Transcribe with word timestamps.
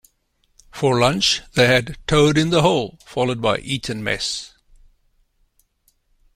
For 0.71 0.99
lunch, 0.99 1.43
they 1.53 1.67
had 1.67 1.95
toad-in-the-hole 2.07 2.97
followed 3.07 3.39
by 3.39 3.59
Eton 3.59 4.03
mess 4.03 4.55